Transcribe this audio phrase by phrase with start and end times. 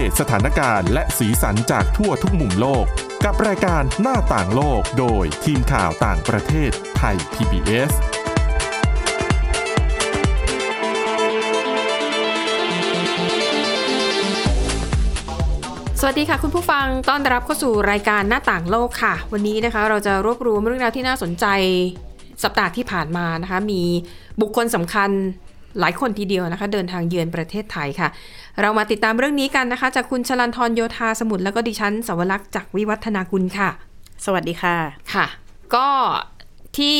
[0.00, 2.84] เดตสถานการณ์และสีสันจากทั่วทุกมุมโลก
[3.24, 7.92] กับรายการหน้าต่างโลกโดยทีมข่าวต่างประเทศไทย PBS
[16.00, 21.46] สวัสดีค่ะคุณผู้ฟัง ต้อนรับเข้าสู่รายการหน้าต่างโลกค่ะ วันนี้นะคะเราจะรวบรวมเรื่องราวที่น่าสนใจ
[22.44, 23.82] สัปดาห์ที่ผ่านมานะคะ มี
[24.40, 25.10] บุคคลสำคัญ
[25.80, 28.08] หลายคนทีเดียวนะคะ เดินทางเยือนประเทศไทยค่ะ
[28.60, 33.70] เรามาติดตามเรื่องนี้กันนะคะ จากคุณชลันทรโยธาสมุทรแล้วก็ดิฉันสวรักษ์จากวิวัฒนากุลค่ะ
[34.24, 34.76] สวัสดีค่ะ
[35.14, 35.26] ค่ะ
[35.74, 35.86] ก็
[36.78, 36.98] ที่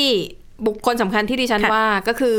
[0.66, 2.38] บุคคลสำคัญที่ดิฉันค่ะว่าก็คือ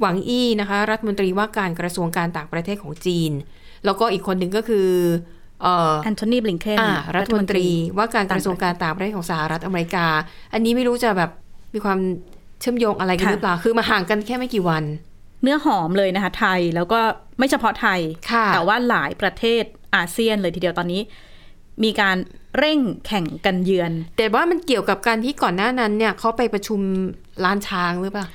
[0.00, 3.32] หวังอี้นะคะ รัฐมนตรีว่าการกระทรวงการต่างประเทศของจีน
[3.84, 4.88] แล้วก็อีกคนหนึ่งก็คือ
[5.62, 7.66] เอ่อแอนโทนีบลิงเคนอ่ารัฐมนตรี
[7.98, 10.06] ว่าการกระทรวงการต่างประเทศของสหรัฐอเมริกา
[10.52, 11.30] อันนี้ไม่รู้จะแบบ
[11.74, 11.98] มีความ
[12.60, 14.84] เชื่อมโยงอะไรกันหรือเปล่า คือมาห่างกันแค่ไม่กี่วัน
[15.42, 17.00] เนื้อหอมเลยนะคะ ไทยแล้วก็
[17.38, 18.00] ไม่เฉพาะไทย
[18.30, 19.64] ค่ะแต่ว่าหลายประเทศ
[19.94, 21.00] อาเซียนเลยทีเดียวตอนนี้
[21.84, 22.16] มีการ
[22.58, 26.80] เร่งแข่งกันเยือน แต่ว่ามันเกี่ยวกับการที่ก่อนหน้านั้นเนี่ยเขาไปประชุม
[27.44, 28.26] ล้านช้างหรือเปล่า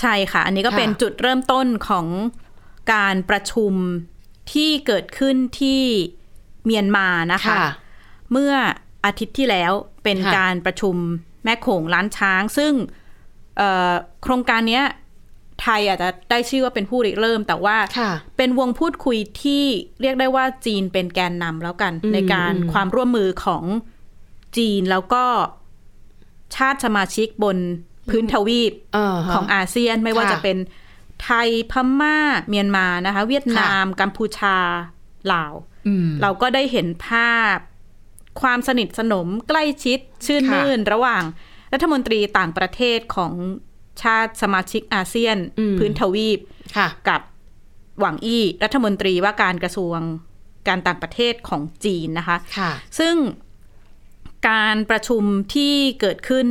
[0.00, 2.06] ใช่ค่ะ อันนี้ก็ค่ะเป็นจุดเริ่มต้นของ
[2.94, 3.72] การประชุม
[4.52, 5.82] ที่เกิดขึ้นที่
[6.64, 7.56] เมียนมานะคะ
[8.32, 8.52] เมื่อ
[9.04, 9.72] อาทิตย์ที่แล้ว
[10.04, 10.96] เป็นค่ะการประชุม
[11.44, 12.72] แม่โขงล้านช้าง ซึ่ง
[13.56, 14.84] เอ่อโครงการเนี้ย
[15.62, 19.64] ไทยอาจจะได้ชื่อว่าเป็นผู้ริเริ่ม แต่ว่าค่ะเป็นวงพูดคุยที่
[20.00, 23.64] เรียกได้ว่าจีนเป็นแกนนำแล้วกันอืมในการอืมความร่วมมือของ
[24.56, 25.24] จีนแล้วก็
[26.56, 27.56] ชาติสมาชิกบน
[28.10, 30.56] พื้นทวีปเออฮะของอาเซียนไม่ว่าค่ะจะเป็น
[31.24, 32.16] ไทยพม่า
[32.48, 34.56] เมียนมานะคะ เวียดนาม กัมพูชา
[35.32, 35.54] ลาว
[35.86, 37.56] อืมเราก็ได้เห็นภาพ
[38.40, 41.22] ความสนิทสนมใกล้ชิดชื่นค่ะมื่น ระหว่าง
[41.72, 43.32] รัฐมนตรีต่างประเทศของ
[44.02, 45.36] ชาติสมาชิกอาเซียน
[45.78, 46.38] พื้นทวีป
[46.76, 47.20] ค่ะกับ
[48.00, 49.98] หวังอี้รัฐมนตรีว่าการกระทรวง
[50.68, 53.16] การต่างประเทศของจีนนะคะค่ะซึ่ง
[54.48, 55.22] การประชุม
[55.54, 56.48] ที่เกิดขึ้น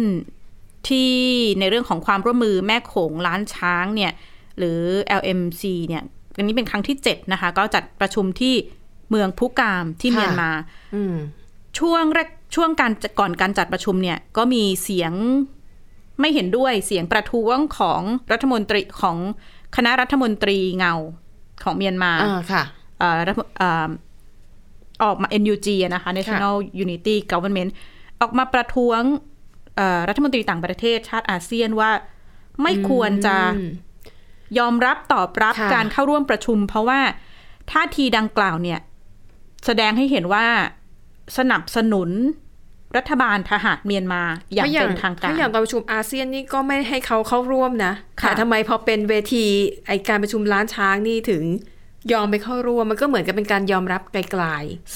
[0.89, 1.11] ที่
[1.60, 4.11] ในเรื่องของความร่วมมือแม่โขงล้านช้างเนี่ย
[4.58, 4.80] หรือ
[5.20, 6.04] LMC เนี่ย
[6.37, 8.54] อันนี้เป็นครั้งที่7นะคะ ก็จัดประชุมที่
[9.10, 10.52] เมืองพุกามที่ค่ะเมียนมา
[10.95, 11.16] อืม
[11.80, 15.14] ช่วงแรกช่วงการก่อนการจัดประชุมเนี่ย ก็มีเสียง
[16.19, 19.17] ไม่เห็นด้วยเสียงประท้วงของรัฐมนตรีของ
[19.75, 20.93] คณะรัฐมนตรีเงา
[21.63, 22.63] ของเมียนมาอ่าค่ะ
[22.99, 23.89] เอ่อรัฐเอ่อ
[25.03, 27.69] ออกมา NUG อะนะคะ National Unity Government
[28.21, 29.02] ออกมาประท้วง
[29.75, 31.91] เอ่อรัฐมนตรีต่างประเทศชาติอาเซียนว่า
[32.63, 33.69] ไม่ควรจะอืม
[34.59, 36.99] ยอมรับตอบรับค่ะการเข้าร่วมประชุม เพราะว่า
[37.71, 38.80] ท่าทีดังกล่าวเนี่ย
[39.65, 40.45] แสดงให้เห็นว่า
[41.37, 42.09] สนับสนุน
[42.98, 44.22] รัฐบาลทหารเมียนมา
[44.54, 49.45] อย่างถ้เป็นทางการถ้าอย่างตอนประชุมอาเซียนนี่ก็ไม่ให้เขาเข้าร่วมนะค่ะแต่ทำไมพอเป็นเวที
[49.88, 51.44] ไอการประชุมล้านช้างนี่ถึง
[52.11, 54.44] ยอมไปเข้าร่วมมันก็เหมือนกับเป็นการยอมรับไกล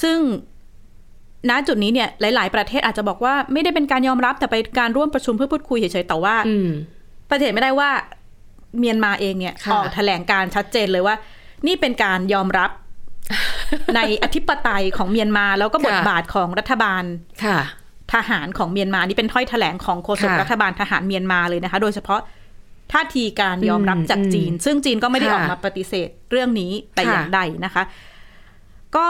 [0.02, 0.18] ซึ่ง
[1.50, 6.68] ณจุดนี้เนี่ยหลาย ๆ ประเทศอาจจะบอกว่าไม่ได้เป็นการยอมรับแต่เป็นการร่วมประชุมเพื่อพูดคุยเฉยๆแต่ว่าๆอืม
[7.28, 7.90] ปฏิเสธไม่ได้ว่า
[8.78, 11.14] เมียนมาเองเนี่ยค่ะออกแถลงการชัดเจนเลยว่า
[11.66, 12.70] นี่เป็นการยอมรับ
[13.96, 17.02] ในอธิปไตยของเมียนมาแล้วก็บทบาทของรัฐบาล
[17.44, 17.58] ค่ะ
[18.14, 22.20] ทหารของเมียนมานี่เป็นถ้อยแถลงของโฆษกค่ะรัฐบาลทหารเมียนมาเลยนะคะ โดยเฉพาะ
[22.92, 27.82] ท่าทีการยอมรับอืมจากจีน ซึ่งจีนก็ไม่ได้ค่ะออกมาปฏิเสธเรื่องนี้แต่ค่ะอย่างใดนะคะ
[28.96, 29.08] ก็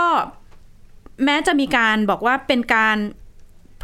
[1.24, 2.98] แม้จะมีการบอกว่าเป็นการ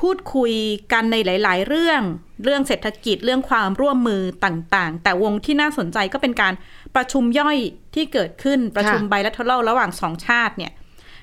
[0.00, 0.52] พูดคุย
[0.92, 2.02] กันในหลาย ๆ เรื่อง
[2.44, 6.54] เรื่องเศรษฐกิจเรื่องความร่วมมือต่างๆ แต่วงที่น่าสนใจก็เป็นการ
[6.96, 7.58] ประชุมย่อย
[7.94, 10.72] ที่เกิดขึ้นประชุมไบลัทเทอรัลระหว่างสองชาติเนี่ย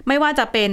[0.08, 0.72] ไม่ว่าจะเป็น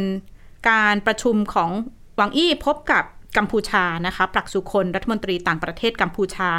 [0.70, 1.70] การประชุมของ
[2.16, 3.04] หวังอี้พบกับ
[3.36, 6.50] กัมพูชานะคะปรักสุคนรัฐมนตรีต่างประเทศกัมพูชา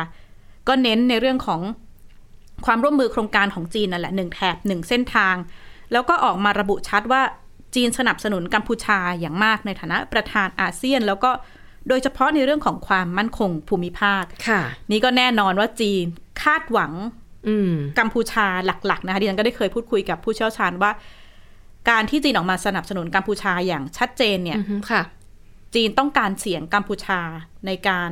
[0.67, 1.61] ก็เน้นในเรื่องของ
[2.65, 5.35] ความร่วมมือโครงการของจีนนั่นแหละหนึ่งแถบหนึ่งเส้นทาง
[5.91, 7.21] แล้วก็ออกมาระบุชัดว่า
[7.75, 11.31] จีนสนับสนุนกัมพูชาอย่างมากในฐานะประธานอาเซียน แล้วก็
[11.87, 14.61] โดยเฉพาะในเรื่องของความมั่นคงภูมิภาคค่ะ
[14.91, 16.03] นี่ก็แน่นอนว่าจีน
[16.43, 16.91] คาดหวัง
[17.47, 20.91] อืมกัมพูชาหลัก ๆ นะคะดิฉันก็ได้เคยพูดคุยกับผู้เชี่ยวชาญว่า
[21.89, 25.01] การที่จีนออกมาสนับสนุนกัมพูชาอย่างชัดเจนเนี่ยอือฮึค่ะ
[25.75, 27.21] จีนต้องการเสียงกัมพูชา
[27.65, 28.11] ในการ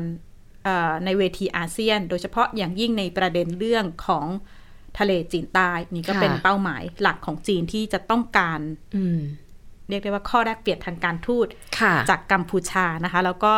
[0.64, 4.28] เอ่อในเวทีอาเซียน โดยเฉพาะอย่างยิ่งในประเด็นเรื่องของ
[5.00, 8.60] ทะเลจีนใต้นี่ก็ค่ะเป็นเป้าหมายหลักของจีนที่จะต้องการ
[8.96, 9.20] อืม
[9.90, 11.48] เรียกได้ว่าข้อแรกเปลี่ยนทางการทูต
[11.80, 13.54] ค่ะจากกัมพูชานะคะ แล้วก็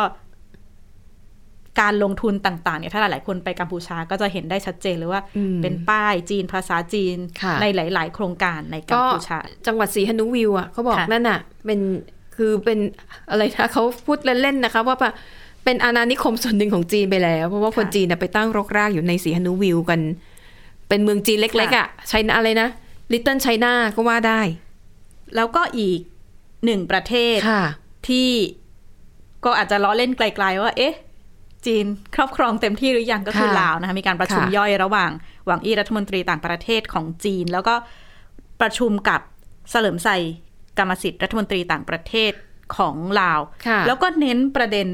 [1.80, 11.80] การลงทุนต่างๆเนี่ยถ้าหลาย ๆ คนไปกัมพูชาก็จะเห็นได้ชัดเจนเลยว่าอืมเป็นป้ายจีนภาษาจีนค่ะในหลาย ๆ โครงการในกัมก็พูชา จังหวัดสีหนุวิวอะเขาบอกค่ะนั่นน่ะ เป็น
[12.36, 12.78] คือเป็น
[13.30, 14.96] อะไรนะเขาพูดเล่นๆนะคะ ว่า
[15.64, 20.00] เป็นอาณานิคมส่วนหนึ่งของจีนไปแล้ว เพราะว่าคนจีนน่ะไปตั้งรกรากอยู่ในสีหนุวิวกัน
[20.88, 22.68] เป็นเมืองจีนเล็กๆอะไชน่าอะไรนะ
[23.12, 24.40] ลิตเติ้ลไชน่าก็ว่าได้
[25.34, 26.00] แล้วก็อีก
[26.64, 27.64] หนึ่งประเทศค่ะ
[28.08, 28.30] ที่
[29.44, 30.94] ก็อาจจะล้อเล่นไกล ๆ ว่า เอ๊ะ
[31.66, 31.86] จีน
[32.16, 35.10] ครอบครองเต็มที่หรือยังก็คือค่ะลาวนะคะมีการประชุมค่ะย่อยระหว่าง
[35.46, 37.74] หวังอี้รัฐมนตรีต่างประเทศของจีน แล้วก็
[38.60, 39.20] ประชุมกับ
[39.70, 40.08] สะเหลิมไซ
[40.78, 42.32] กมมะสิดรัฐมนตรีต่างประเทศ
[42.76, 44.88] ของลาวค่ะแล้วก็เน้นประเด็น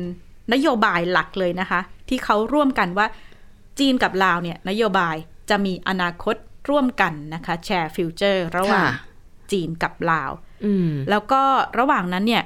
[0.52, 3.06] นโยบายหลักเลยนะคะ ที่เขาร่วมกันว่า
[3.78, 5.16] จีนกับลาวเนี่ยนโยบาย
[5.50, 6.36] จะมีอนาคต
[6.70, 9.10] ร่วมกันนะคะ shared future ระหว่างค่ะ
[9.52, 10.30] จีนกับลาว
[10.64, 11.42] อืมแล้วก็
[11.78, 12.44] ระหว่างนั้นเนี่ย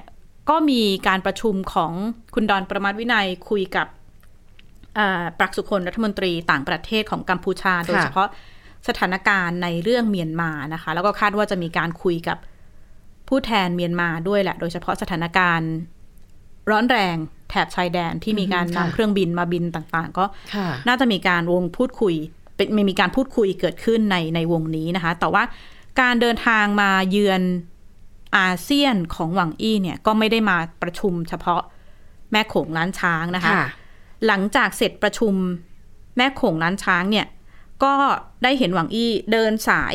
[0.50, 1.92] ก็มีการประชุมของ
[2.34, 3.86] คุณดอนปรมัตถ์วินัยคุยกับ
[4.98, 8.28] อ่าปรักสุคนรัฐมนตรีต่างประเทศของกัมพูชา โดยเฉพาะ
[8.88, 12.38] สถานการณ์ในเรื่องเมียนมานะคะ แล้วก็คาดว่าจะมีการคุยกับ
[13.28, 15.70] ผู้แทนเมียนมาด้วยแหละ โดยเฉพาะสถานการณ์
[16.70, 17.16] ร้อนแรง
[17.50, 20.24] แถบชายแดนที่มีการอืมค่ะนำเครื่องบินมาบินต่างๆ ก็
[20.54, 22.14] ค่ะน่าจะมีการวงพูดคุย
[22.56, 25.42] เป็นมีการพูดคุยเกิดขึ้นในในวงนี้นะคะ แต่ว่า
[26.00, 27.42] การเดินทางมาเยือน
[28.38, 31.62] อาเซียนของหวังอี้เนี่ยก็ไม่ได้มาประชุมเฉพาะ
[32.32, 33.66] แม่โขงล้านช้างนะคะค่ะ
[34.26, 35.34] หลังจากเสร็จประชุม
[36.16, 37.26] แม่โขงล้านช้างเนี่ย
[37.84, 37.94] ก็
[38.42, 39.94] ได้เห็นหวังอี้เดินสาย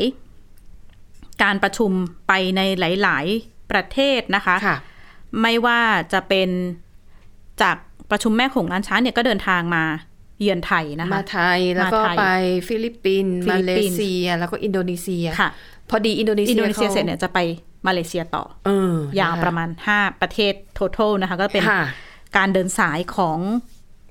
[1.43, 1.91] การประชุม
[2.27, 4.77] ไปในหลาย ๆ ประเทศนะคะค่ะ
[5.41, 5.81] ไม่ว่า
[6.13, 6.49] จะเป็น
[7.61, 7.77] จาก
[8.11, 9.83] ประชุมแม่โขงล้านช้างเนี่ยก็เดินทางมา
[10.39, 12.23] เยือนไทยนะคะมาไทยแล้วก็มาไทยไป
[12.67, 15.49] ฟิลิปปินส์ฟิลิปปินส์ มาเลเซีย แล้วก็อินโดนีเซียค่ะ
[15.89, 17.39] พอดีอินโดนีเซียอินโดนีเซียขาเสร็จเนี่ยจะไป
[17.87, 21.83] มาเลเซียต่อเออยาวประมาณ5ประเทศ total นะคะ ก็เป็นค่ะ
[22.37, 23.39] การเดินสายของ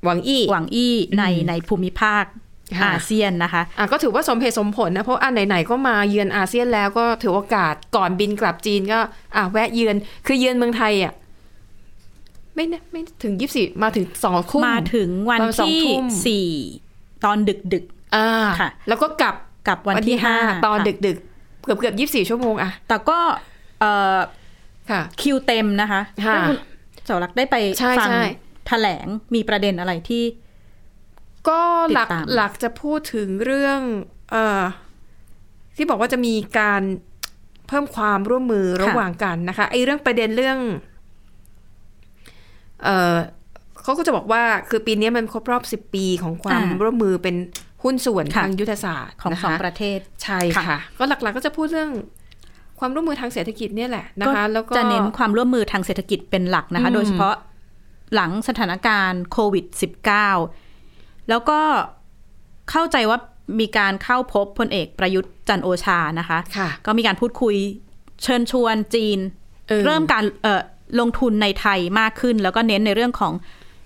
[0.05, 2.50] หวังอี้หวังอี้ในในภูมิภาคค่ะ
[2.85, 8.99] อาเซียนนะคะอะก็ถือว่าสมเหตุสมผลนะ เพราะอันไหนๆก็มาเยือนอาเซียนแล้วก็ถือโอกาสก่อนบินกลับจีนก็
[9.37, 9.97] อะแวะเยือน
[10.27, 11.13] คือเยือนเมืองไทยอะ
[12.55, 16.49] ไม่นะไม่ถึงยี่สิบมาถึงสองทุ่มมาถึงวันตอนสองที่ทุ่มสี่
[17.25, 17.85] ตอนดึกดึก
[18.17, 18.29] อ่า
[18.61, 23.19] ค่ะ แล้วก็กลับๆกับวันที่ห้าตอนค่ะดึกดึกๆเกือบเกือบยี่สิบสี่ชั่วโมงอะแต่ก็
[23.81, 24.19] เอ่อ
[24.91, 26.51] ค่ะคิวเต็มนะคะค่ะณ
[27.07, 28.23] เสารักษ์ได้ไปใช่ฟังใช่
[28.67, 30.23] แถลงมีประเด็นอะไรที่
[31.49, 31.61] ก็
[31.93, 33.81] หลักติดตามหลักจะพูดถึงเรื่อง
[34.31, 34.63] เอ่อ
[35.77, 36.83] ที่บอกว่าจะมีการ
[37.69, 40.59] เพิ่มความร่วมมือระหว่างกันนะคะไอ้เรื่องประเด็นเรื่อง
[42.85, 43.17] เอ่อ
[43.83, 47.37] เขาก็จะบอกว่าคือปีนี้มันครบรอบสิบปีของความอ่าร่วมมือเป็น
[47.83, 51.91] หุ้นส่วนค่ะทางยุทธศาสตร์ของนคสองประเทศใช่ค่ะค่ะ ก็หลักๆก็จะพูดเรื่อง
[52.79, 57.35] ความร่วมมือทางเศรษฐกิจเนี่ยแหละนะคะแล้วก็จะเน้นความร่วมมือทางเศรษฐกิจเป็นหลักนะคะอืมโดยเฉพาะ
[58.15, 59.65] หลังสถานการณ์โควิด
[60.25, 60.70] -19
[61.31, 61.61] แล้วก็
[62.71, 63.19] เข้าใจว่า
[63.61, 67.57] มีการเข้าพบพลเอกประยุทธ์จันทร์โอชานะคะค่ะก็มีการพูดคุย
[68.23, 69.19] เชิญชวนจีน
[69.69, 70.63] เออเริ่มการเอ่อ
[71.01, 73.33] ลงทุนในไทยมากขึ้น แล้วก็เน้นในเรื่องของ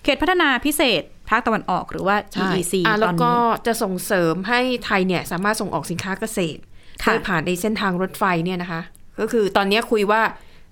[0.04, 6.60] เขตพัฒนาพิเศษภาคตะวันออกหรือว่าใช่ EEC อะตแล้วอนก็นี้จะส่งเสริมให้ไทยเนี่ยสามารถส่งออกสินค้าเกษตร
[7.04, 8.80] ค่ะโดยผ่านในเส้นทางรถไฟเนี่ยนะคะ
[9.20, 10.22] ก็คือตอนนี้คุยว่า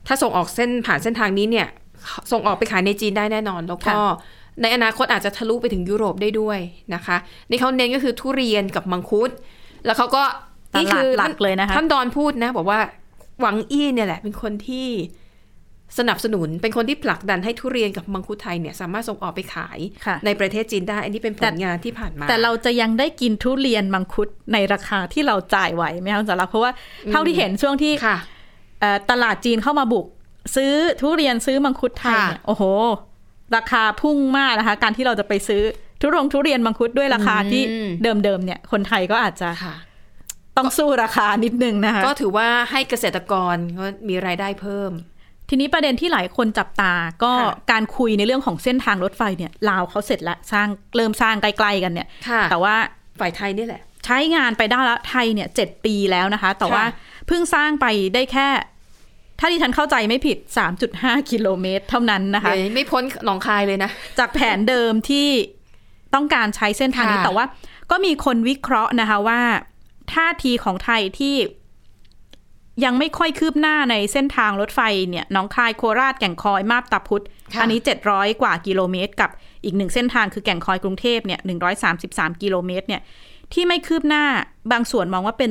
[0.06, 1.68] ถ้าส่งออกเส้นผ่านเส้นทางนี้เนี่ย
[2.32, 6.58] ส่งออกไปขายในจีนได้แน่นอน แล้วก็ค่ะ ในอนาคตอาจจะทะลุไปถึงยุโรปได้ด้วย
[6.94, 7.16] นะคะ
[7.50, 9.30] นี่เขาเน้นก็คือทุเรียนกับมังคุด
[9.86, 10.22] แล้วเขาก็
[10.74, 12.80] ตนี่ลาคืดอหลักเลยนะคะท่านดอนพูดนะ บอกว่า
[13.40, 14.88] หวังอี้เนี่ยแหละ เป็นคนที่
[15.98, 26.72] สนับสนุนเป็นคนที่ผลักดันให้ทุเรียนกับมังคุดไทยเนี่ยสามารถส่งออกไปขายค่ะในประเทศจีนได้ อันนี้เป็นผแต่ลงานที่ผ่านมา แต่เราจะยังได้กินทุเรียนมังคุดในราคาที่เราจ่ายไหวไหมคะคุณสาระเพราะว่า
[27.10, 28.16] เท่าที่เห็นช่วงที่ค่ะ
[28.80, 30.06] เอ่อตลาดจีนเข้ามาบุก
[30.56, 32.64] ซื้อทุเรียนซื้อมังคุดไทยค่ะเนี่ยโอ้โห
[33.56, 35.62] ราคาพุ่งมากนะคะ การที่เราจะไปซื้อ
[36.00, 37.62] ทุรงทุเรียนมังคุดด้วยราคาที่
[38.02, 39.74] เดิมๆเนี่ย คนไทยก็อาจจะค่ะ
[40.56, 44.92] ต้องสู้ราคานิดนึงนะคะ ก็ถือว่าให้เกษตรกรก็มีรายได้เพิ่ม
[45.48, 46.92] ทีนี้ประเด็นที่หลายคนจับตา
[47.22, 52.74] ก็ค่ะการคุยในเรื่องของเส้นทางรถไฟเนี่ยลาวเขาเสร็จแล้วสร้างเริ่มสร้างใกล้ๆกันเนี่ยค่ะแต่ว่า
[53.20, 56.84] ฝ่ายไทยนี่แหละ ใช้งานไปได้แล้วไทยเนี่ยเจ็ดปีแล้วนะคะ แต่ว่า
[57.26, 58.48] เพิ่งสร้างไปได้แค่
[59.38, 60.38] ถ้าที่ฉันเข้าใจไม่ผิด
[60.84, 65.28] 3.5 กิโลเมตร เท่านั้นนะคะเดี๋ยวไม่พ้นหนองคายเลยนะ จากแผนเดิมที่
[66.14, 67.46] ต้องการใช้เส้นทางนี้ค่ะแต่ว่า
[67.90, 69.40] ก็มีคนวิเคราะห์นะคะว่า
[70.14, 71.36] ท่าทีของไทยที่
[72.84, 77.24] ยังไม่ค่อยคืบหน้าในเส้นทางรถไฟเนี่ยหน้องคายโคราชแก่งคอยมาบตาพุธ
[77.54, 79.30] ค่ะอันนี้ 700 กว่ากิโลเมตร กับ
[79.64, 81.40] อีกหนึ่งเส้นทางคือแก่งคอยกรุงเทพเนี่ย
[81.90, 83.02] 133 กิโลเมตรเนี่ย
[83.52, 84.24] ที่ไม่คืบหน้า
[84.72, 85.50] บางส่วนมองว่าเป็น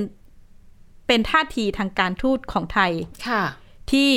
[1.08, 2.92] เป็นท่าทีทางการทูตของไทย
[3.28, 3.44] ค่ะ
[3.92, 4.10] ที่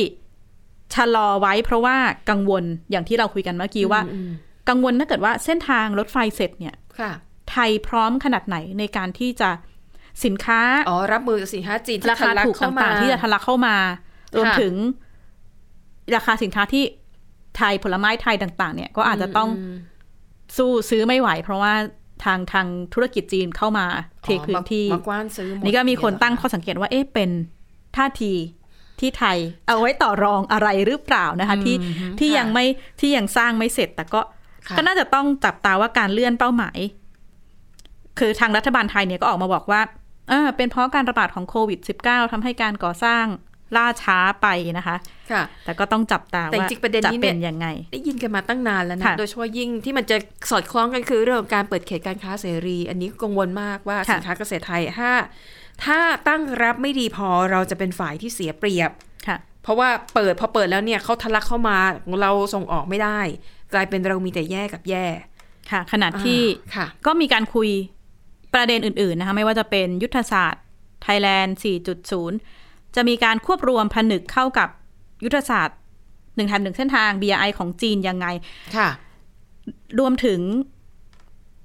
[0.94, 1.96] ชะลอไว้เพราะว่า
[2.30, 4.30] กังวลอย่างที่เราคุยกันเมื่อกี้ว่าอืม
[4.68, 7.12] กังวลถ้าเกิดว่าเส้นทางรถไฟเสร็จเนี่ยค่ะ
[7.50, 9.50] ไทยพร้อมขนาดไหนในการที่จะ
[10.24, 13.76] สินค้าอ๋อรับมือกับสินค้าจีนที่ราคาทะลัถูกเข้ต่างๆที่จะทะลักเข้ามา
[14.36, 14.74] รวมค่ะถึง
[16.16, 16.84] ราคาสินค้าที่
[17.56, 19.76] ไทยผลไม้ไทยต่าง ๆ เนี่ยก็อาจจะต้องม
[20.56, 21.74] สู้ซื้อไม่ไหว เพราะว่า
[22.24, 23.86] ทางทางธุรกิจจีนเข้ามา
[24.24, 27.30] เทอ๋อพื้นที่มากว้านซื้อหมดนี่ก็มีคนตั้งเดี๋ยวข้อสังเกตว่าเอ๊ะเป็น
[27.96, 28.32] ท่าที
[29.00, 31.76] ที่ไทยเอาไว้ต่อรองอะไรหรือเปล่านะคะที่
[32.18, 32.64] ที่ยังไม่
[33.00, 34.20] ที่ยังสร้างไม่เสร็จ แต่ก็
[34.68, 36.78] ค่ะก็น่าจะต้องจับตาว่าการเลื่อนเป้าหมาย
[38.18, 39.80] คือทางรัฐบาลไทยเนี่ยก็ออกมาบอกว่า
[40.28, 43.24] เออเป็นเพราะการระบาดของโควิด -19 ทำให้การก่อสร้าง
[43.76, 44.46] ล่าช้าไป
[44.78, 44.96] นะคะ
[45.32, 50.16] ค่ะ แต่ก็ต้องจับตาแต่ว่าจริงๆประเด็นจะนี้เนี่ยเป็นยังไง ได้ยินกันมาตั้งนานแล้วนะค่ะโดยเฉพาะยิ่งที่มันจะ
[50.50, 55.10] สอดคล้องกันคือเรื่องของการเปิดเขตการค้าเสรี อันนี้กังวลมากว่าค่ะสินค้าเกษตรไทยถ้า
[55.84, 58.90] ถ้าตั้งรับไม่ดีพอเราจะเป็นฝ่ายที่เสียเปรียบ
[59.26, 61.76] ค่ะ เพราะว่าเปิดพอเปิดแล้วเนี่ยเขาทะลักเข้ามา
[62.22, 63.20] เราส่งออกไม่ได้
[63.72, 65.06] กลายเป็นเรามีแต่แย่กับแย่
[65.70, 67.68] ค่ะ ขนาดที่อ่าค่ะก็มีการคุย
[68.54, 70.62] ประเด็นอื่น ๆ นะคะไม่ว่าจะเป็นยุทธศาสตร์
[71.02, 71.56] ไทยแลนด์
[72.22, 74.68] 4.0 จะมีการควบรวมผนึกเข้ากับ
[75.24, 75.78] ยุทธศาสตร์
[76.36, 78.26] หนึ่งทันหนึ่งเส้นทาง BRI ของจีนยังไง
[78.76, 78.88] ค่ะ
[79.98, 80.40] รวมถึง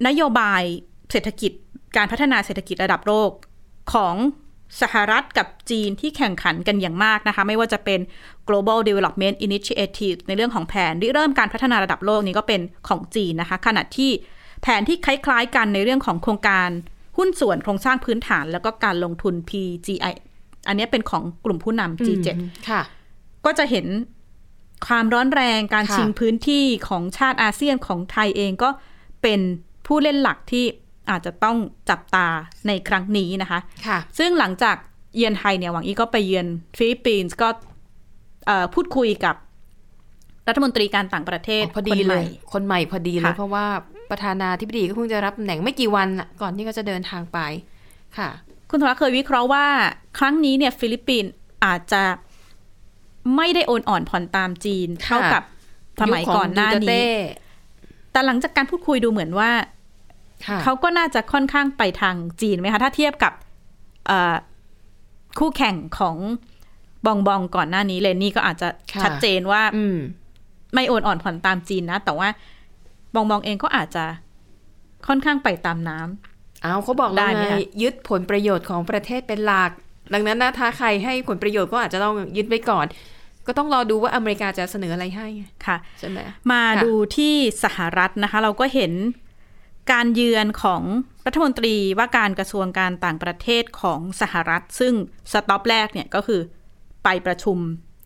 [0.07, 0.61] นโยบาย
[1.11, 1.51] เศรษฐกิจ
[1.97, 3.31] การพัฒนาเศรษฐกิจระดับโลก
[3.93, 4.15] ของ
[4.81, 7.99] สหรัฐกับจีนที่แข่งขันกันอย่างมากนะคะ ไม่ว่าจะเป็น
[8.47, 14.11] global development initiative ในเรื่องของแผนริเริ่มการพัฒนาระดับโลกนี้ก็เป็นของจีนนะคะ ขณะที่
[14.61, 16.69] แผนที่คล้ายๆกันในเรื่องของโครงการ
[17.17, 20.13] หุ้นส่วนโครงสร้างพื้นฐาน แล้วก็การลงทุน PGII
[20.67, 22.27] อันนี้เป็นของกลุ่มผู้นำ G7
[22.69, 22.81] ค่ะ
[23.45, 23.85] ก็จะเห็น
[24.87, 28.69] ความร้อนแรงการค่ะชิงพื้นที่ของชาติอาเซียนของไทยเองก็
[29.21, 29.39] เป็น
[29.87, 30.65] ผู้เล่นหลักที่
[31.09, 31.57] อาจจะต้อง
[31.89, 32.27] จับตา
[32.67, 34.75] ในครั้งนี้นะคะค่ะซึ่งหลังจาก
[35.15, 36.47] เยือนไทยเนี่ยหวังอี้ก็ไปเยือน
[36.77, 37.49] ฟิลิปปินส์ก็
[38.45, 39.35] เอ่อพูดคุยกับ
[40.47, 43.65] รัฐมนตรีการต่างประเทศพอดีคนใหเลยคนใหม่พอดีเลยค่ะเพราะว่า
[44.11, 47.39] ประธานาธิบดีก็เพิ่งจะรับตำแหน่งไม่กี่วันน่ะก่อนที่เขาจะเดินทางไป
[48.17, 48.29] ค่ะ
[48.69, 49.65] คุณธรเคยวิเคราะห์ว่า
[50.17, 51.31] ครั้งนี้เนี่ยฟิลิปปินส์
[51.65, 52.03] อาจจะ
[53.35, 55.43] ไม่ได้โอนอ่อนผ่อนตามจีนเท่ากับ
[56.01, 57.05] สมัยก่อนหน้ายุคขงดูเตอร์เต้นี้
[58.11, 59.78] แต่หลังจากการพูดคุยดูเหมือนว่าค่ะ
[60.63, 63.33] เขาก็น่าจะค่อนข้างไปทางจีนไหมคะถ้าเทียบกับ
[64.07, 64.35] เอ่อ
[65.39, 66.17] คู่แข่งของ
[67.05, 69.97] บองบองก่อนหน้านี้เลนนี่ก็อาจจะค่ะชัดเจนว่าอืม
[70.73, 72.27] ไม่โอนอ่อนผ่อนตามจีนนะ แต่ว่า
[73.13, 74.05] บองบองเองก็อาจจะ
[75.07, 79.71] ค่อนข้างไปตามน้ำเอาเขาบอกได้แล้วไหมไงคะยึดผลประโยชน์ของประเทศเป็นหลัก
[80.13, 82.85] ดังนั้นนะถ้าใครให้ผลประโยชน์ก็อาจจะต้องยึดไว้ก่อน
[83.47, 86.19] ก็ต้องรอดูว่าอเมริกาจะเสนออะไรให้ไงค่ะใช่ไหม
[86.51, 88.91] มาค่ะดูที่สหรัฐนะคะ เราก็เห็น
[89.91, 90.83] การเยือนของ
[91.25, 94.93] รัฐมนตรีว่าการกระทรวงการต่างประเทศของสหรัฐ ซึ่ง
[95.31, 96.41] stop แรกเนี่ยก็คือ
[97.03, 97.57] ไปประชุม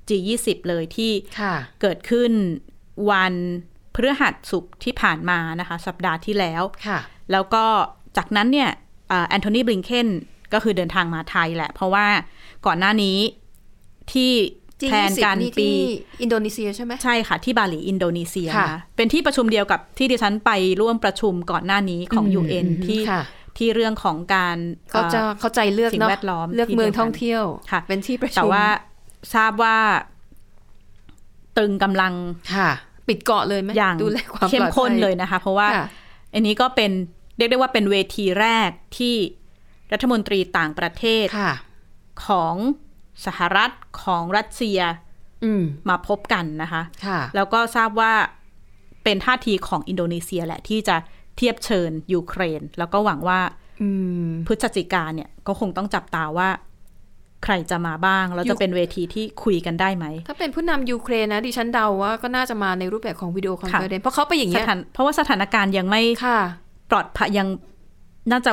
[0.09, 2.31] G20 เลยที่ค่ะเกิดขึ้น
[3.11, 3.33] วัน
[3.93, 6.99] พฤหัสศุกร์ที่ผ่านมานะคะ สัปดาห์ที่แล้วค่ะ
[7.31, 7.65] แล้วก็
[8.17, 8.69] จากนั้นเนี่ย
[9.27, 10.09] แอนโทนีบลิงเคน
[10.53, 12.07] ก็คือเดินทางมาไทยแหละ เพราะว่า
[12.65, 13.17] ก่อนหน้านี้
[14.11, 14.31] ที่
[14.89, 15.75] แทน G20 การนี่ปีที่
[16.21, 20.51] อินโดนีเซียใช่ไหมใช่ค่ะ ที่บาหลีอินโดนีเซียค่ะนะคะเป็นที่ประชุมเดียวกับที่ดิฉันไป
[20.81, 23.21] ร่วมประชุมก่อนหน้านี้ของอืม UN อืมที่ค่ะ
[23.57, 24.57] ที่เรื่องของการ
[24.89, 28.65] เขาจะอ่อเข้าใจเลือกสิ่งเนาะแวดล้อมเลือกที่เมืองเดียวกันท่องเที่ยวค่ะ เป็นที่ประชุมแต่ว่า
[29.35, 29.77] ทราบว่า
[31.57, 32.13] ตรึงกำลัง
[32.55, 32.69] ค่ะ
[33.07, 35.85] ปิดเกาะเลยไหมอย่างดูแลความเข้มปลอดภัข้นเลยนะคะ เพราะว่าค่ะ
[36.33, 36.91] อันนี้ก็เป็น
[37.37, 39.15] เรียกได้ว่าเป็นเวทีแรกที่
[39.93, 41.53] รัฐมนตรีต่างประเทศค่ะ
[42.27, 42.55] ของ
[43.25, 43.72] สหรัฐ
[44.03, 44.79] ของรัสเซีย
[45.43, 48.13] อืมมาพบกันนะคะค่ะแล้วก็ทราบว่า
[49.03, 50.96] เป็นท่าทีของอินโดนีเซียแหละที่จะ
[51.38, 53.39] เทียบเชิญยูเครน แล้วก็หวังว่า
[53.82, 53.89] อื
[54.27, 56.50] มพฤศจิกาเนี่ยก็คงต้องจับตาว่า
[57.43, 66.39] ใครจะมาบ้าง แล้วยูจะเป็นเวทีที่คุยกันได้ไหม ถ้าเป็นผู้นำยูเครนนะดิฉันเดาว่าก็น่าจะมาในรูปแบบของ video conference เพราะเขาไปอย่างสเงี้ยถานเพราะว่าสถานการณ์ยังไม่ค่ะ
[66.91, 67.48] ปลอดภัยยัง
[68.32, 68.51] น่าจะ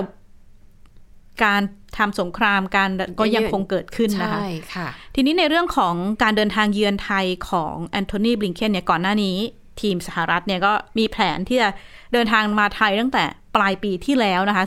[1.45, 1.63] การ
[1.99, 9.37] ทำสงครามการก็ยังคงเกิดขึ้นนะคะใช่ค่ะ ทีนี้ในเรื่องของการเดินทางเยือนไทยของแอนโทนีบลิงเคนเนี่ยก่อนหน้านี้
[9.81, 11.69] ทีมสหรัฐเนี่ยก็มีแผนที่จะ
[12.13, 13.25] เดินทางมาไทยตั้งแต่
[13.57, 14.65] ปลายปีที่แล้วนะคะ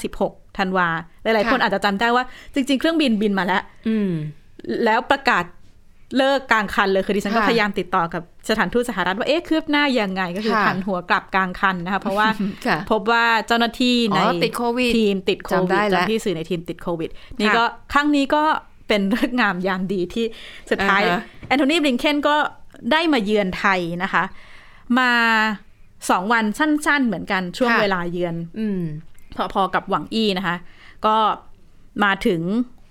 [0.00, 0.88] 15-16ธันวา
[1.22, 2.24] หลายๆคนค่ะอาจจะจำได้ว่า
[2.54, 4.12] จริง ๆ เครื่องบินบินมาแล้วอืม
[4.84, 5.44] แล้วประกาศ
[6.16, 12.28] เลิกกลางคันเลยคือดิฉันก็ค่ะพยายามติดต่อกับสถานทูตสหรัฐว่าเอ๊ะคืบหน้ายังไงก็คือค่ะหันหัวกลับกลางคันนะคะเพราะว่า
[12.66, 18.44] ค่ะพบว่าเจ้าหน้าที่อ๋ในอติดโควิดทีมติดโคจำวิได้ดแล้วเจ้าหน้าที่สื่อในทีมติดโควิดนี่ค่ะก็ครั้งนี้ก็
[18.88, 20.24] เป็นเรื่องงามยามดีที่
[20.70, 22.36] สุดท้ายอ่าฮะแอนโทนีบลิงเคนก็
[22.92, 24.24] ได้มาเยือนไทยนะคะ
[24.98, 25.12] มา
[26.10, 28.82] สองวันสั้น ๆ เหมือนกันช่วงเวลาเยือนอืม
[29.52, 30.56] พอๆกับหวังอี้นะคะ
[31.06, 31.16] ก็
[32.04, 32.40] มาถึง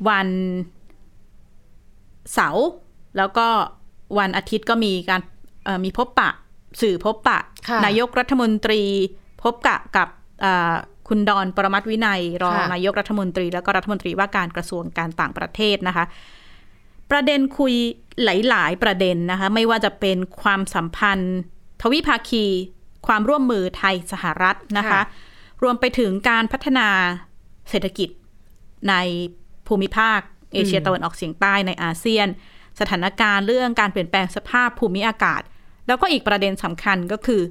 [0.10, 0.30] วัน
[2.34, 2.68] เสาร์
[3.18, 3.48] แล้วก็
[4.20, 5.22] วันอาทิตย์ก็มีการ
[5.66, 6.30] เอ่อมีพบปะ
[6.82, 7.40] สื่อพบปะ
[7.70, 8.82] ค่ะนายกรัฐมนตรี
[9.44, 10.08] พบกะกับ
[10.44, 10.76] อ่า
[11.08, 16.06] คุณดอนปรมัตถวินัย รองค่ะนายกรัฐมนตรี แล้วก็รัฐมนตรีว่าการกระทรวงการต่างประเทศนะคะ
[17.12, 17.74] ประเด็นคุย
[18.24, 21.38] หลาย ๆ ประเด็นนะคะ ไม่ว่าจะเป็นความสัมพันธ์
[21.82, 22.46] ทวิภาคี
[23.08, 25.02] ความร่วมมือไทยสหรัฐนะคะค่ะ
[25.64, 26.88] รวมไปถึงการพัฒนา
[27.70, 28.10] เศรษฐกิจ
[28.90, 28.96] ใน
[29.68, 30.20] ภูมิภาค
[30.54, 32.28] เอเชียตะวันออกเฉียงใต้ในอาเซียน
[32.80, 35.42] สถานการณ์เรื่องการเปลี่ยนแปลงสภาพภูมิอากาศ
[35.88, 37.42] แล้วก็อีกประเด็นสำคัญก็คือ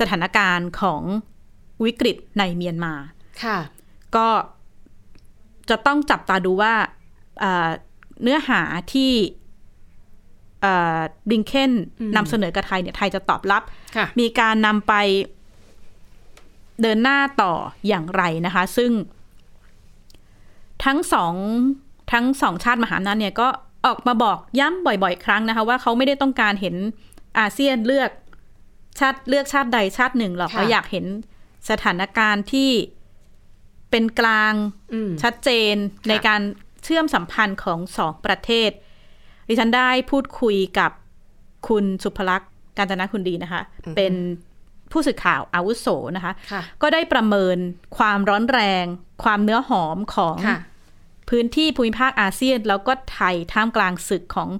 [0.00, 1.02] สถานการณ์ของ
[1.84, 2.94] วิกฤตในเมียนมา
[3.42, 3.58] ค่ะ
[4.16, 4.28] ก็
[5.70, 6.74] จะต้องจับตาดูว่า
[7.40, 7.68] เอ่อ
[8.22, 8.60] เนื้อหา
[8.92, 9.12] ที่
[11.30, 11.72] บิงเคน
[12.16, 13.62] นำเสนอกับไทยเนี่ยไทยจะตอบรับ
[13.96, 14.94] ค่ะมีการนำไป
[16.82, 17.52] เดินหน้าต่อ
[17.88, 18.90] อย่างไรนะคะ ซึ่ง
[20.84, 21.34] ทั้งสอง
[22.12, 23.48] ทั้งสองชาติมหาอำนาจเนี่ยก็
[23.86, 26.76] ออกมาบอกย้ำบ่อยๆ ครั้งนะคะ ว่าเขาไม่ได้ต้องการเห็น
[27.38, 28.10] อาเซียนเลือก
[28.98, 31.06] ชาติเลือกชาติใดชาติหนึ่งหรอกค่ะเขาอยากเห็น
[31.70, 32.70] สถานการณ์ที่
[33.90, 34.54] เป็นกลาง
[34.94, 35.74] อืมชัดเจน
[36.08, 36.40] ในการ
[36.84, 38.70] เชื่อมสัมพันธ์ของสองประเทศ
[39.48, 40.90] ดิฉันได้พูดคุยกับ
[41.68, 43.62] คุณสุภลักษณ์การจนะคุณดีนะคะ
[43.96, 44.14] เป็น
[44.92, 47.56] ผู้สื่อข่าวอาวุโสนะคะค่ะก็ได้ประเมิน
[47.96, 48.84] ความร้อนแรง
[49.24, 50.58] ความเนื้อหอมของค่ะ
[51.30, 54.50] พื้นที่ภูมิภาคอาเซียน แล้วก็ไทยท่ามกลางศึกของ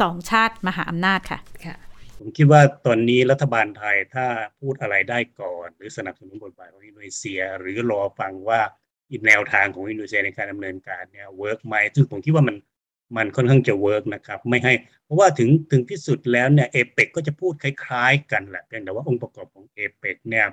[0.00, 1.76] สองชาติมหาอำนาจค่ะค่ะ
[2.18, 4.26] ผมคิดว่าตอนนี้รัฐบาลไทยถ้า
[4.60, 8.60] พูดอะไรได้ก่อน หรือสนับสนุนบทบาทของอินโดนีเซีย หรือรอฟังว่า
[9.10, 12.56] อีกแนวทางของอินโดนีเซียในการดำเนินการเนี่ย work ไหมซึ่งผมคิดว่ามัน
[13.16, 14.72] มันค่อนข้างจะ work นะครับไม่ให้
[15.04, 20.46] เพราะว่าถึงถึงที่สุดแล้วเนี่ยเอเปกก็จะพูดคล้ายๆ กันแหละเพียงแต่ว่าองค์ประกอบของเอเปกเนี่ย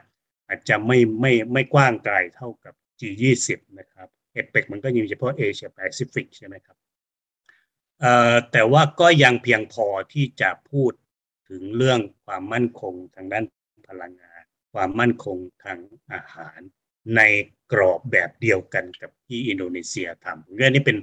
[0.47, 6.77] อาจจะไม่ไม่ไม่กว้างไกลเท่ากับ G20 นะครับ เอเปกมันก็อยู่เฉพาะเอเชียแปซิฟิกใช่ไหมครับ
[8.51, 10.91] แต่ว่าก็ยังเพียงพอที่จะพูด
[11.49, 13.45] ถึงเรื่องความมั่นคงทางด้าน
[13.89, 15.79] พลังงาน ความมั่นคงทาง
[16.11, 16.59] อาหาร
[17.15, 17.21] ใน
[17.71, 20.97] กรอบแบบเดียวกันกับที่อินโดนีเซียทำผมว่านี่เป็น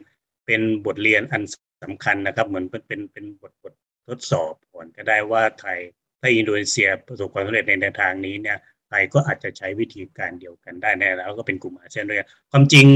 [0.47, 1.43] เป็นบทเรียนอัน
[1.85, 3.75] สำคัญนะครับ เหมือนเป็นเป็นเป็นบทบท
[4.09, 5.79] ทดสอบก่อนก็ได้ว่าไทย
[6.21, 8.59] ถ้าอินโดนีเซียประสบความสำเร็จในแนวทางนี้เนี่ย
[8.93, 12.87] ทยก็อาจจะใช้วิธีการเดียวกันได้แน่แล้วก็เป็นกลุ่มอาเซียนด้วยกันความจริง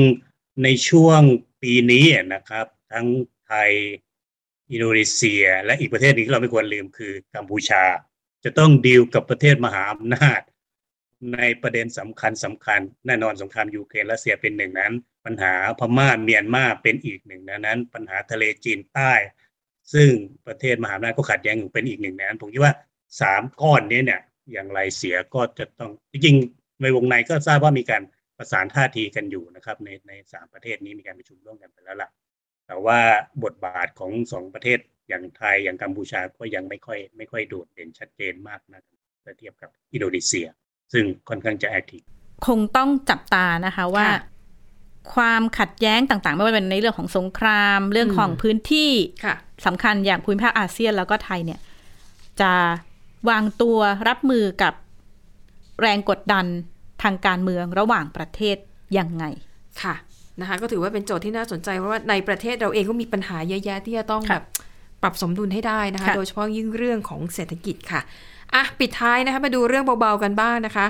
[0.65, 1.21] ในช่วง
[1.63, 3.07] ปีนี้นะครับ ทั้ง
[3.47, 3.71] ไทย
[4.73, 7.83] อินโดนีเซีย และอีกประเทศหนึงที่เราไม่ควรลืมคือกัมพูชา
[8.45, 10.41] จะต้องดีลกับประเทศมหาอำนาจ
[11.35, 14.93] ในประเด็นสำคัญสำคัญแน่นอนสงครามยูเครนรัสเซียเป็นหนึ่งนั้น
[15.25, 19.13] ปัญหาพม่าเมียนมาเป็นอีกหนึ่งนั้น ปัญหาทะเลจีนใต้
[19.95, 20.11] ซึ่ง
[20.47, 22.75] ประเทศมหาอำนาจก็ขัดแย้งอยู่เป็นอีกหนึ่งนั้นผมคิดว่า
[23.21, 24.21] สามก้อนนี้เนี่ย
[24.53, 28.03] อย่างไรเสียก็จะต้องจริงๆในวงในก็ทราบว่ามีการ
[28.39, 32.11] ประสานท่าทีกันอยู่นะครับ ในในสามประเทศนี้มีการประชุมร่วมกันไปแล้วล่ะ
[32.67, 32.99] แต่ว่า
[33.45, 34.79] บทบาทของสองประเทศ
[35.09, 38.83] อย่างไทยอย่างกัมพูชาก็ยังไม่ค่อยไม่ค่อยโดดเด่นชัดเจนมากนะ
[39.23, 40.47] เมื่อเทียบกับอินโดนีเซีย
[40.93, 42.03] ซึ่งค่อนข้างจะแอคทีฟ
[42.47, 44.21] คงต้องจับตานะคะว่าค่ะ
[45.15, 48.91] ความขัดแย้งต่างๆ ไม่ว่าจะเป็นในเรื่องของสงคราม เรื่องของพื้นที่
[49.25, 51.61] ค่ะสำคัญอย่างภูมิภาคอาเซียนแล้วก็ไทยเนี่ย
[52.41, 52.53] จะ
[53.31, 54.75] วางตัวรับมือกับ
[55.81, 56.47] แรงกดดัน
[57.03, 58.57] ทางการเมืองระหว่างประเทศ
[58.99, 59.25] ยังไง
[59.83, 59.95] ค่ะ
[60.41, 64.47] นะคะก็ถือว่าเป็นโจทย์ที่น่าสนใจเพราะว่าในประเทศเราเองก็มีปัญหาเยอะแยะที่จะต้องค่ะแบบ
[65.03, 68.01] ปรับสมดุลให้ได้นะคะค่ะโดยเฉพาะยิ่งเรื่องของเศรษฐกิจค่ะ
[68.55, 70.87] อะปิดท้ายนะคะมาดูเรื่องเบาๆกันบ้างนะคะ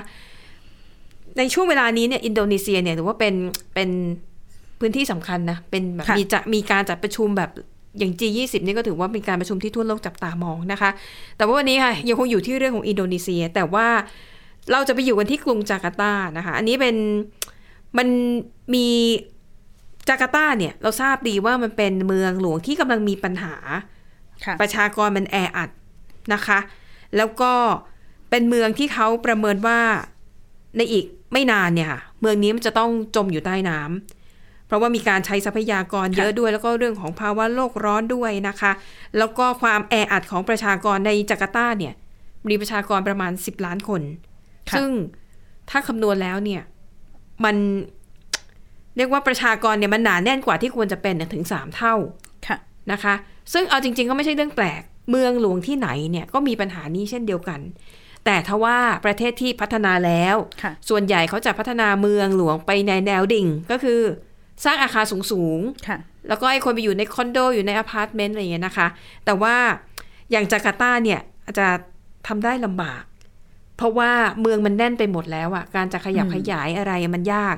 [1.37, 3.35] ในช่วงเวลานี้เนี่ยอินโดนีเซียเนี่ยถือว่าเป็น
[3.73, 3.89] เป็น
[4.79, 7.51] พื้นที่สำคัญนะเป็นแบบค่ะมีจะมีการจัดประชุมแบบ
[7.97, 10.89] อย่าง G20 นี่ก็ถือว่าเป็นการประชุมที่ทั่วโลกจับตามองนะคะ
[11.37, 13.87] แต่ว่าวันนี้ค่ะยังคงอยู่ที่เรื่องของอินโดนีเซีย แต่ว่า
[14.71, 16.95] เราจะไปอยู่กันที่กรุงจาการ์ตานะคะ อันนี้เป็น
[17.97, 18.07] มัน
[18.73, 18.87] มี
[20.07, 23.55] จาการ์ตาเนี่ยเราทราบดีว่ามันเป็นเมืองหลวงที่กำลังมีปัญหา
[24.45, 25.69] ค่ะประชากรมันแออัด
[26.33, 26.59] นะคะ
[27.17, 27.53] แล้วก็
[28.29, 29.79] เป็นเมืองที่เขาประเมินว่า
[30.77, 34.16] ในอีกไม่นานเนี่ยค่ะ เมืองนี้มันจะต้องจมอยู่ใต้น้ำ
[34.67, 38.71] เพราะว่ามีการใช้ทรัพยากรเยอะด้วย แล้วก็เรื่องของภาวะโลกร้อนด้วยนะคะ
[39.17, 41.93] แล้วก็ความแออัดของประชากรในจาการ์ตาเนี่ย
[42.49, 44.01] มีประชากรประมาณ 10 ล้านคน
[44.69, 44.89] ค่ะซึ่ง
[45.69, 46.61] ถ้าคำนวณแล้วเนี่ย
[47.45, 47.55] มัน
[48.97, 51.95] เรียกว่าประชากรเนี่ยมันหนาแน่นกว่าที่ควรจะเป็นเนี่ยถึง3เท่า
[52.47, 52.57] ค่ะ
[52.91, 53.13] นะคะ
[53.53, 57.59] ซึ่งเอาจริง ๆ ก็ไม่ใช่เรื่องแปลก เมืองหลวงที่ไหนเนี่ยก็มีปัญหานี้เช่นเดียวกัน
[58.25, 64.01] แต่ทว่าประเทศที่พัฒนาแล้วค่ะส่วนใหญ่เขาจะพัฒนาเมืองหลวงไปในแนวดิ่งก็คือ
[64.65, 68.87] สร้างอาคารสูงๆค่ะแล้วก็ให้คนไปอยู่ในคอนโดอยู่ในอพาร์ตเมนต์อะไรอย่างเงี้ยนะคะ
[69.25, 69.55] แต่ว่า
[70.31, 71.67] อย่างจาการ์ตาเนี่ยอาจจะ
[72.27, 73.03] ทำได้ลำบาก
[73.77, 77.55] เพราะว่าเมืองมันแน่นไปหมดแล้วอะการจะขยับอืมขยายอะไรมันยาก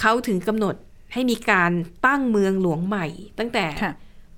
[0.00, 0.74] เขาถึงกำหนด
[1.12, 1.70] ให้มีการ
[2.06, 3.06] ตั้งเมืองหลวงใหม่
[3.38, 3.92] ตั้งแต่ค่ะ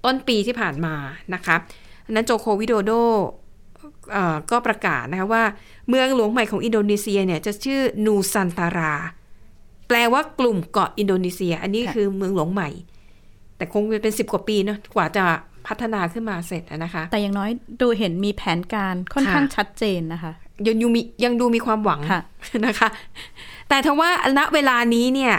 [0.04, 0.94] ต้นปีที่ผ่านมา
[1.34, 1.56] นะคะ
[2.04, 2.92] อันนั้นโจโควิโดโด
[4.12, 5.42] เอ่อก็ประกาศนะคะว่า
[5.88, 8.94] เมืองหลวงใหม่ของอินโดนีเซียเนี่ยจะชื่อนูซันตารา
[9.88, 12.68] แปลว่ากลุ่มเกาะอินโดนีเซีย อันนี้ค่ะคือเมืองหลวงใหม่
[13.56, 15.24] แต่คงเป็นสิบกว่าปีเนอะกว่าจะ
[15.66, 20.32] พัฒนาขึ้นมาเสร็จอะนะคะ แต่อย่างน้อยดูเห็นมีแผนการค่อนข้างค่ะชัดเจนนะคะ
[20.66, 22.22] ยังดูมียังดูมีความหวังค่ะ
[22.66, 22.88] นะคะ
[23.68, 25.34] แต่ถ้าว่าณเวลานี้เนี่ย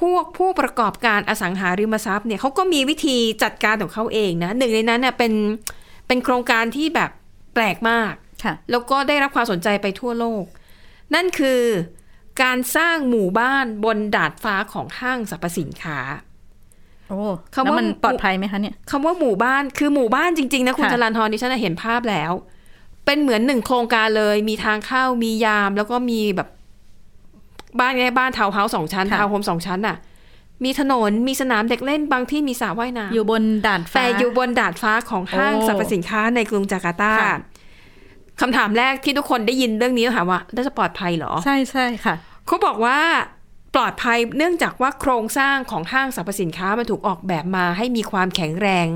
[0.00, 5.32] พวกผู้ประกอบการอสังหาริมทรัพย์เนี่ยเขาก็มีวิธีจัดการของเขาเองนะหนึ่งในนั้นเน่ยเป็น
[6.06, 7.10] เป็นโครงการที่แบบ
[7.54, 8.12] แปลกมาก
[8.44, 10.44] ค่ะแล้วก็ได้รับความสนใจไปทั่วโลก
[11.14, 11.60] นั่นคือ
[12.42, 15.98] การสร้างหมู่บ้านบนดาดฟ้าของห้างสรรพสินค้า
[17.08, 17.20] โอ้
[17.54, 22.32] คำว่าแล้วมันปลอดภัยไหมคะเนี่ยคำว่าหมู่บ้านคือหมู่บ้านจริง ๆ นะคุณค่ะจรันทรดิฉันนะเห็นภาพแล้ว
[23.06, 26.48] เป็นเหมือนหนึ่งโครงการเลย มีทางเข้ามียาม แล้วก็มีแบบ
[27.78, 29.96] บ้านไงบ้านทาวน์เฮาส์สองชั้นทาวน์โฮมสองชั้นน่ะ
[30.64, 37.36] มีถนนมีสนามเด็กเล่นบางที่มีสระว่ายน้ำอยู่บนดาดฟ้าแต่อยู่บนดาดฟ้าของห้างโอ้สรรพสินค้าในกรุงจาการ์ตาค่ะ
[38.40, 42.14] คำถามแรกที่ทุกคนได้ยินเรื่องนี้ถามว่าน่าจะปลอดภัยเหรอ ใช่ใช่ค่ะ
[42.50, 42.98] เขาบอกว่า
[43.74, 48.86] ปลอดภัยเนื่องจากว่าโครงสร้างของห้างสรรพสินค้ามันถูกออกแบบมาให้มีความแข็งแรง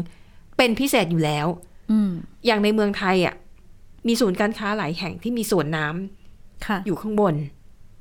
[0.57, 1.47] เป็นพิเศษอยู่แล้ว
[1.93, 2.11] อืม
[2.47, 3.35] อย่างในเมืองไทยอะ
[4.07, 7.35] มีศูนย์การค้าหลายแห่งที่มีสวนน้ำค่ะอยู่ข้างบน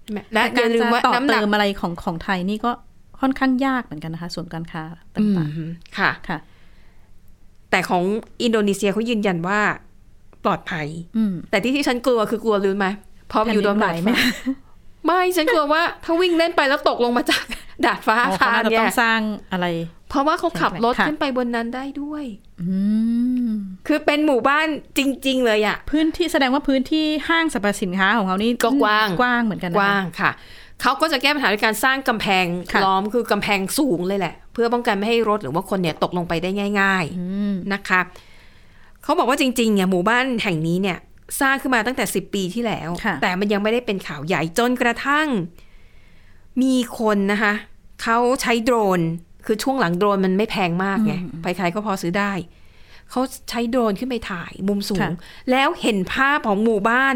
[0.03, 2.71] ใช่ไหมและอการย่าลืมว่าจะต่อน้ำหนัเติกมอะไรของของไทยนี่ก็
[3.21, 4.83] ค่อนข้างยากเหมือนกันนะคะส่วนการค้า
[5.17, 6.37] อืต่างมค่ะๆค่ะ
[7.71, 8.03] แต่ของ
[8.43, 9.59] อินโดนีเซียเขายืนยันว่า
[10.43, 10.87] ปลอดภัย
[11.17, 12.87] อืมแต่ที่ที่ฉันกลัวคือกลัวรู้ไหม
[13.31, 14.23] พออยู่โดนแผ่ดาดดิไหมฟ้า
[15.05, 17.43] ไม่ฉันกลัวว่าถ้าวิ่งเล่นไปแล้วตกลงมาจาก
[17.85, 19.19] ดาดฟ้าอ๋ออาเขาคารน่าจะเนี่ต้ยองสร้าง
[19.51, 19.65] อะไร
[20.09, 22.23] เพราะว่าเขาขับรถค่ะขึ้นไปบนนั้นได้ด้วย
[22.61, 22.77] อื
[23.47, 23.49] ม
[23.87, 30.31] คือเป็นหมู่บ้านจริง ๆ เลยอะพื้นที่แสดงว่าพื้นที่ห้างสรรพสินค้าของเขานี่ก็กว้างกว้างเหมือนกันนะกคะว้างค่ะ
[30.81, 36.49] เขาก็จะแก้ปัญหาด้วยการสร้างกำแพงค่ะล้อมคือกำแพงสูงเลยแหละ เพื่อป้องกันไม่ให้รถหรือว่าคนเนี่ยตกลงไปได้
[36.81, 38.01] ง่ายอืมๆนะคะ
[39.03, 40.97] เขาบอกว่าจริงๆเนี่ยหมู่บ้านแห่งนี้เนี่ย
[41.41, 45.27] สร้างขึ้นมาตั้งแต่ 10 ปีที่แล้วค่ะแต่มันยังไม่ได้เป็นข่าวใหญ่จนกระทั่ง
[46.61, 47.53] มีคนนะคะ
[48.03, 48.99] เขาใช้โดรน
[49.45, 52.31] คือช่วงหลังโดรนมันไม่แพงมากไงใครๆก็พอซื้อได้
[53.09, 55.07] เขาใช้โดรนขึ้นไปถ่ายมุมสูง
[55.51, 57.15] แล้วเห็นภาพของหมู่บ้าน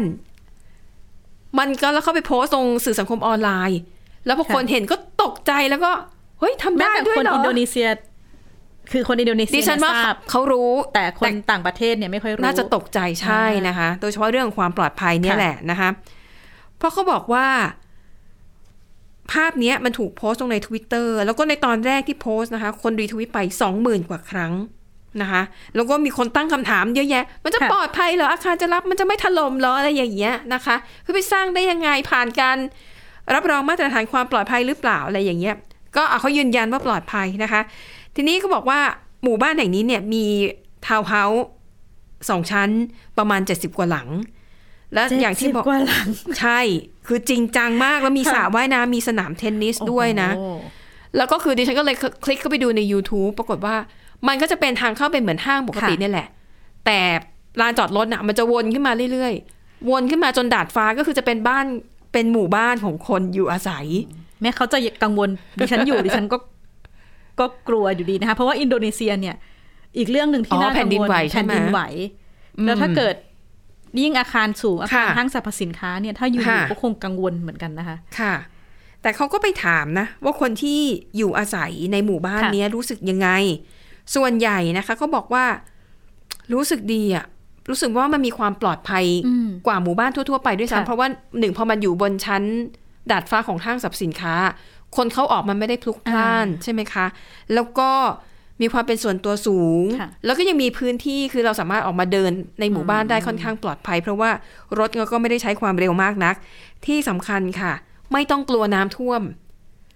[1.58, 3.80] มันก็แล้วเข้าไปโพสต์ตรงสื่อสังคมออนไลน์
[4.26, 5.90] แล้วพอคนเห็นก็ตกใจแล้วก็
[6.38, 7.88] เฮ้ยทำแม้ได้แต่ด้วยคนเหรออินโดนีเซีย
[8.92, 15.88] คือคนอินโดนีเซียดิฉันว่าเขาทราบเขารู้แต่คนต่างประเทศเนี่ยไม่ค่อยรู้ น่าจะตกใจใช่นะคะ โดยเฉพาะเรื่องของความปลอดภัยเนี่ยค่ะแหละนะคะ
[16.78, 17.46] เพราะเขาบอกว่า
[19.32, 24.52] ภาพเนี้ยมันถูกโพสต์ลงใน Twitter แล้วก็ในตอนแรกที่โพสต์นะคะ คนรีทวิตไปสองหมื่นกว่าครั้ง
[25.22, 25.42] นะคะ
[25.74, 32.56] แล้วก็มีคนตั้งคำถามเยอะแยะ มันจะค่ะปลอดภัยเหรอ อาคารจะรับมันจะไม่ถล่มเหรออะไรอย่างเงี้ยนะคะคือไปสร้างได้ยังไงผ่านการ
[33.34, 35.54] รับรองมาตรฐานความปลอดภัยหรือเปล่าอะไรอย่างเงี้ย
[35.96, 37.60] ก็เอาเขายืนยันว่าปลอดภัยนะคะ
[38.20, 38.80] ทีนี้เขาบอกว่า
[39.22, 40.24] หมู่บ้านแห่งนี้เนี่ยมี
[40.86, 41.46] ทาวน์เฮาส์
[42.30, 42.70] สองชั้น
[43.18, 44.08] ประมาณ 70 กว่าหลัง
[44.92, 46.60] และอย่างที่บอก70กว่าหลังใช่
[47.06, 50.46] คือจริงจังมากแล้วมีสระว่ายน้ำมีสนามเทนนิสด้วยนะโอ้โห
[51.16, 53.74] แล้วก็คือดิฉันก็เลยคลิกเข้าไปดูใน YouTube ปรากฏว่า
[54.28, 56.28] มันก็จะเป็นทางเข้าไปเหมือนห้างปกติเนี่ยแหละ
[56.86, 56.98] แต่
[57.60, 61.66] ลานจอดรถน่ะมันจะวนขึ้นมาเรื่อยๆ วนขึ้นมาจนดาดฟ้าก็คือจะเป็นบ้าน
[62.12, 63.86] เป็นหมู่บ้านของคนอยู่อาศัย
[64.40, 65.28] แม้เขาจะกังวล
[65.58, 66.36] ดิฉันอยู่ดิฉันก็
[67.40, 69.36] ก็กลัวอยู่ดีนะคะ เพราะว่าอินโดนีเซียเนี่ย
[69.98, 71.80] อีกเรื่องหนึ่งที่อ๋อน่ากังวลแผ่นดินไหวใช่ไหมแผ่นดินไหว
[72.64, 73.14] แล้วถ้าเกิด
[74.00, 78.34] ยิ่งอาคารสูงอาคารค่ะห้างสรรพสินค้าเนี่ยถ้าอยู่ค่ะก็คงกังวลเหมือนกันนะคะ ค่ะ
[79.02, 80.80] แต่เขาก็ไปถามนะ ว่าคนที่
[81.16, 83.28] อยู่อาศัยในหมู่บ้านค่ะเนี้ยรู้สึกยังไง
[84.14, 85.44] ส่วนใหญ่นะคะเขาบอกว่า
[86.52, 87.24] รู้สึกดีอะ
[87.70, 92.42] รู้สึกว่ามันมีความปลอดภัยอืมกว่าหมู่บ้านทั่ว ๆ ไปด้วยค่ะซ้ำเพราะว่าหนึ่งพอมันอยู่บนชั้น
[93.10, 94.34] ดาดฟ้าของห้างสรรพสินค้า
[94.96, 97.06] คนเข้าออกมันไม่ได้พลุกพล่านใช่ไหมคะ
[97.54, 97.90] แล้วก็
[98.60, 104.30] มีความเป็นส่วนตัวสูงค่ะแล้วก็ยังมีพื้นที่คือเราสามารถออกมาเดินในหมู่บ้านได้ค่อนข้างปลอดภัย เพราะว่า
[104.78, 106.34] รถก็ไม่ได้ใช้ความเร็วมากนัก
[106.86, 107.72] ที่สำคัญค่ะ
[108.12, 109.22] ไม่ต้องกลัวน้ำท่วม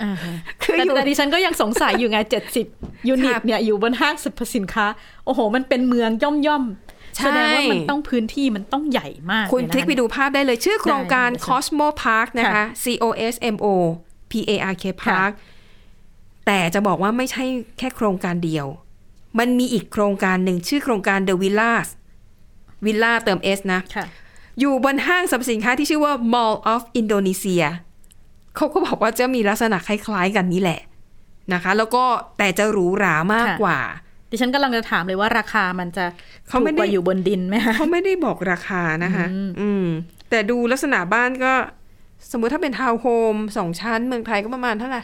[0.02, 2.66] อ่าฮะคือแต่อยู่แต่ดิฉันก็ยังสงสัยอยู่ไงเจ็ดสิบ
[3.08, 4.86] ยูนิตค่ะเนี่ยอยู่บนห้างสรรพสินค้า
[5.24, 13.66] โอ้โห มันเป็นเมืองย่อมย่อมๆใช่แสดงว่ามันต้องพื้นที่มันต้องใหญ่มาก คุณเยนะคลิกไปดูภาพได้เลยชื่อโครงการได้ได้ Cosmo Park นะคะค่ะ C O S M O
[14.32, 15.32] P A R K Park
[16.46, 17.44] แต่จะบอกว่าไม่ใช่
[17.78, 18.66] แค่โครงการเดียว
[19.38, 21.88] มันมีอีกโครงการหนึ่งชื่อโครงการ The Villas
[22.84, 24.06] Villa เติม S นะค่ะ
[24.60, 27.62] อยู่บนห้างสรรพสินค้าที่ชื่อว่า Mall of Indonesia
[28.56, 30.80] เขาก็บอกว่าจะมีลักษณะคล้าย ๆ กันนี้แหละ
[31.52, 32.04] นะคะ แล้วก็
[32.38, 33.80] แต่จะหรูหรามากค่ะกว่า
[34.30, 36.04] ดิฉันกำลังจะถามเลยว่าราคามันจะ
[36.48, 39.86] เขาถูไม่กได้กว่าอยู่บนดินไหมคะเขาไม่ได้บอกราคานะคะ อืมอืม
[40.30, 41.52] แต่ดูลักษณะบ้านก็
[42.30, 45.02] สมมุติถ้าเป็นทาวน์โฮมสองชั้นเมืองไทยก็ประมาณเท่าไหร่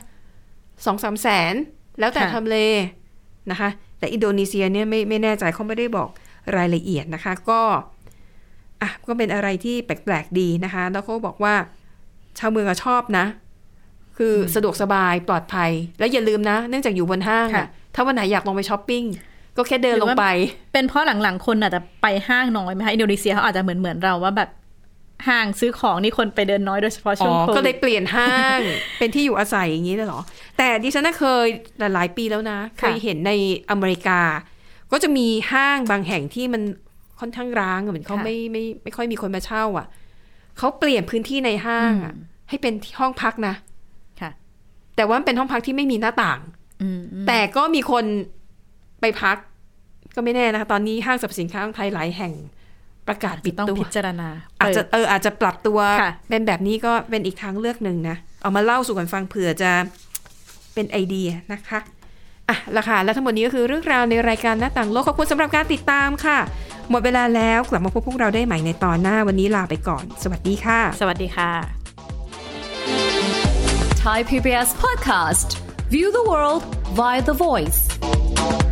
[0.86, 1.54] สองสามแสน
[1.98, 2.56] แล้วแต่ทำเล
[3.50, 6.08] นะคะ แต่อินโดนีเซียเนี่ยไม่ไม่แน่ใจเขาไม่ได้บอก
[6.56, 7.60] รายละเอียดนะคะ ก็
[8.82, 11.54] อะก็เป็นอะไรที่แปลกๆดีนะคะ แล้วเขาบอกว่า
[12.38, 13.24] ชาวเมืองอะชอบนะ
[14.16, 19.04] คืออสะดวกสบายปลอดภัย แล้วอย่าลืมนะ เนื่องจากอยู่บนห้างค่ะอะถ้าวันไหนอยากลงไปช้อปปิ้ง
[19.56, 20.28] ก็แค่เดินหรือลงว่าไป
[20.72, 24.50] เป็นเพราะหลังๆ คนอาจจะไปห้างน้อยไหมคะอินโดนีเซียเขาอาจจะเหมือนเหมือนเราว่าแบบ
[25.26, 28.58] ห้างซื้อของนี่คนไปเดินน้อยโดยเฉพาะอ๋ช่วงอโควิดก็เลยเปลี่ยนห้าง
[28.98, 30.20] เป็นที่อยู่อาศัยอย่างนี้เลยเหรอ
[30.58, 31.46] แต่ดิฉันน่ะเคย
[31.78, 33.32] หลายๆปีแล้วนะ เคยเห็นใน
[33.70, 34.20] อเมริกา
[34.92, 36.62] ก็จะมีห้างบางแห่งที่มัน
[37.20, 39.86] ค่อนข้างร้างอะเหมือนเขาไม่ไม่ไม่ค่อยมีคนมาเช่า อะ
[40.58, 42.14] เขาเปลี่ยนพื้นที่ในห้างอะ
[42.48, 43.54] ให้เป็นที่ห้องพักนะ
[44.20, 44.30] ค่ะ
[44.96, 46.40] แต่ว่ามันเป็นห้องพักที่ไม่มีหน้าต่าง
[46.82, 48.04] อืมอืมแต่ก็มีคน
[49.00, 49.36] ไปพัก
[50.14, 52.32] ก็ไม่แน่นะคะตอนนี้ห้างสรรพสินค้าของไทยหลายแห่ง
[53.08, 54.28] ประกาศปิดต้องตัวพิจารณา
[54.60, 59.70] อาจจะเปิดเอออาจจะปรับตัวค่ะเป็นแบบนี้ก็เป็นอีกทางเลือกหนึ่งนะ เอามาเล่าสู่กันฟังเผื่อจะ
[60.74, 61.80] เป็นไอเดียนะคะ
[62.48, 66.38] อะละค่ะ และทั้งหมดนี้ก็คือเรื่องราวในรายการหน้าต่างโลก ขอบคุณสำหรับการติดตามค่ะ
[66.90, 71.50] หมดเวลาแล้วกลับมาพบพวกเราได้ใหม่ในตอนหน้าวันนี้ลาไปก่อน สวัสดีค่ะ สวัสดีค่ะ
[74.04, 75.48] Thai PBS podcast.
[75.94, 76.62] View the world
[76.98, 78.67] via the voice.